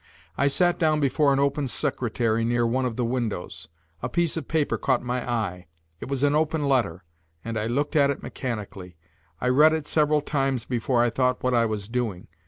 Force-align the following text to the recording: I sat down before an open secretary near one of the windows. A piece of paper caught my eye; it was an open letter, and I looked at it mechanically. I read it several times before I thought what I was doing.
I 0.35 0.47
sat 0.47 0.79
down 0.79 0.99
before 0.99 1.31
an 1.31 1.37
open 1.37 1.67
secretary 1.67 2.43
near 2.43 2.65
one 2.65 2.85
of 2.85 2.95
the 2.95 3.05
windows. 3.05 3.67
A 4.01 4.09
piece 4.09 4.35
of 4.35 4.47
paper 4.47 4.75
caught 4.79 5.03
my 5.03 5.31
eye; 5.31 5.67
it 5.99 6.07
was 6.07 6.23
an 6.23 6.33
open 6.33 6.65
letter, 6.65 7.03
and 7.45 7.55
I 7.55 7.67
looked 7.67 7.95
at 7.95 8.09
it 8.09 8.23
mechanically. 8.23 8.97
I 9.39 9.49
read 9.49 9.73
it 9.73 9.85
several 9.85 10.21
times 10.21 10.65
before 10.65 11.03
I 11.03 11.11
thought 11.11 11.43
what 11.43 11.53
I 11.53 11.67
was 11.67 11.87
doing. 11.87 12.29